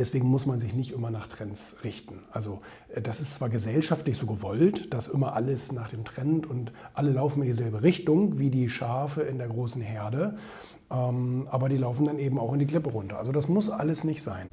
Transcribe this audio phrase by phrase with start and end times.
[0.00, 2.20] Deswegen muss man sich nicht immer nach Trends richten.
[2.30, 6.72] Also äh, das ist zwar gesellschaftlich so gewollt, dass immer alles nach dem Trend und
[6.94, 10.38] alle laufen in dieselbe Richtung wie die Schafe in der großen Herde,
[10.90, 13.18] ähm, aber die laufen dann eben auch in die Klippe runter.
[13.18, 14.48] Also das muss alles nicht sein.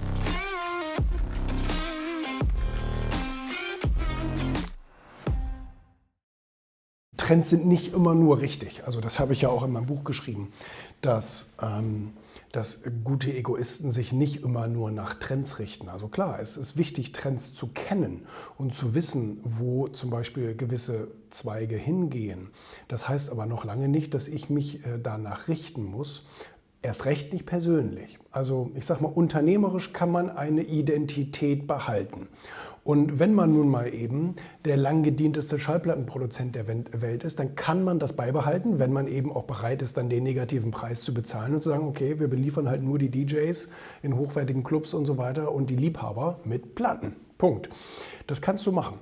[7.28, 8.86] Trends sind nicht immer nur richtig.
[8.86, 10.50] Also das habe ich ja auch in meinem Buch geschrieben,
[11.02, 12.14] dass, ähm,
[12.54, 15.90] dass gute Egoisten sich nicht immer nur nach Trends richten.
[15.90, 18.26] Also klar, es ist wichtig, Trends zu kennen
[18.58, 22.48] und zu wissen, wo zum Beispiel gewisse Zweige hingehen.
[22.88, 26.24] Das heißt aber noch lange nicht, dass ich mich äh, danach richten muss.
[26.82, 28.20] Erst recht nicht persönlich.
[28.32, 32.28] Also ich sage mal, unternehmerisch kann man eine Identität behalten.
[32.88, 37.84] Und wenn man nun mal eben der lang gedienteste Schallplattenproduzent der Welt ist, dann kann
[37.84, 41.56] man das beibehalten, wenn man eben auch bereit ist, dann den negativen Preis zu bezahlen
[41.56, 43.70] und zu sagen, okay, wir beliefern halt nur die DJs
[44.04, 47.18] in hochwertigen Clubs und so weiter und die Liebhaber mit Platten.
[47.38, 47.68] Punkt.
[48.26, 49.00] Das kannst du machen.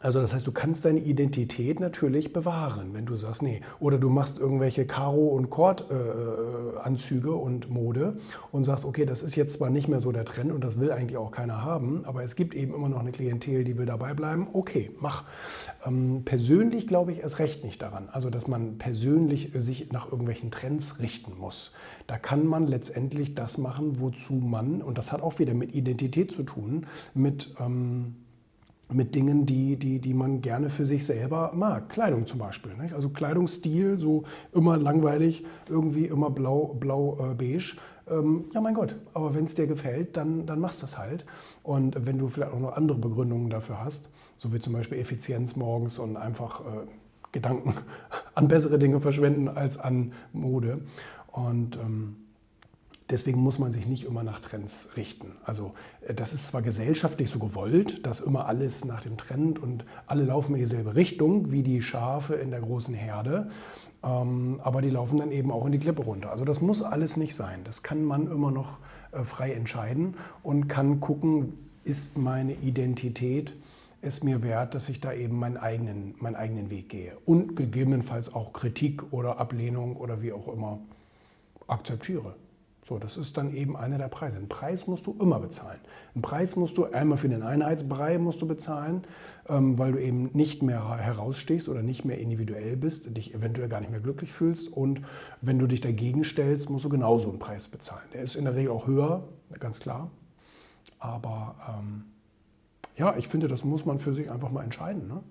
[0.00, 4.10] Also das heißt, du kannst deine Identität natürlich bewahren, wenn du sagst, nee, oder du
[4.10, 8.18] machst irgendwelche Karo- und Kord-Anzüge und Mode
[8.52, 10.92] und sagst, okay, das ist jetzt zwar nicht mehr so der Trend und das will
[10.92, 14.12] eigentlich auch keiner haben, aber es gibt eben immer noch eine Klientel, die will dabei
[14.14, 14.48] bleiben.
[14.52, 15.24] Okay, mach.
[15.84, 20.50] Ähm, persönlich glaube ich erst recht nicht daran, also dass man persönlich sich nach irgendwelchen
[20.50, 21.72] Trends richten muss.
[22.06, 26.32] Da kann man letztendlich das machen, wozu man, und das hat auch wieder mit Identität
[26.32, 27.54] zu tun, mit...
[27.58, 28.16] Ähm,
[28.92, 31.88] mit Dingen, die, die, die man gerne für sich selber mag.
[31.88, 32.72] Kleidung zum Beispiel.
[32.74, 32.94] Nicht?
[32.94, 37.76] Also Kleidungsstil, so immer langweilig, irgendwie immer blau, blau äh, beige.
[38.08, 41.26] Ähm, ja, mein Gott, aber wenn es dir gefällt, dann, dann machst du das halt.
[41.64, 45.56] Und wenn du vielleicht auch noch andere Begründungen dafür hast, so wie zum Beispiel Effizienz
[45.56, 46.86] morgens und einfach äh,
[47.32, 47.74] Gedanken
[48.34, 50.82] an bessere Dinge verschwenden als an Mode.
[51.32, 52.16] Und ähm,
[53.08, 55.36] Deswegen muss man sich nicht immer nach Trends richten.
[55.44, 55.74] Also
[56.06, 60.24] äh, das ist zwar gesellschaftlich so gewollt, dass immer alles nach dem Trend und alle
[60.24, 63.50] laufen in dieselbe Richtung wie die Schafe in der großen Herde,
[64.02, 66.30] ähm, aber die laufen dann eben auch in die Klippe runter.
[66.30, 67.60] Also das muss alles nicht sein.
[67.64, 68.78] Das kann man immer noch
[69.12, 73.54] äh, frei entscheiden und kann gucken, ist meine Identität
[74.02, 78.32] es mir wert, dass ich da eben meinen eigenen, meinen eigenen Weg gehe und gegebenenfalls
[78.34, 80.80] auch Kritik oder Ablehnung oder wie auch immer
[81.66, 82.34] akzeptiere.
[82.88, 84.36] So, das ist dann eben einer der Preise.
[84.36, 85.80] Einen Preis musst du immer bezahlen.
[86.14, 89.02] Einen Preis musst du einmal für den Einheitsbrei musst du bezahlen,
[89.48, 93.80] ähm, weil du eben nicht mehr herausstehst oder nicht mehr individuell bist, dich eventuell gar
[93.80, 94.72] nicht mehr glücklich fühlst.
[94.72, 95.00] Und
[95.40, 98.06] wenn du dich dagegen stellst, musst du genauso einen Preis bezahlen.
[98.14, 99.24] Der ist in der Regel auch höher,
[99.58, 100.12] ganz klar.
[101.00, 102.04] Aber ähm,
[102.96, 105.08] ja, ich finde, das muss man für sich einfach mal entscheiden.
[105.08, 105.24] Ne?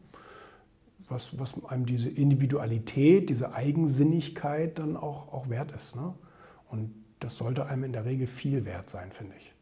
[1.07, 5.95] Was, was einem diese Individualität, diese Eigensinnigkeit dann auch, auch wert ist.
[5.95, 6.13] Ne?
[6.69, 9.53] Und das sollte einem in der Regel viel wert sein, finde ich.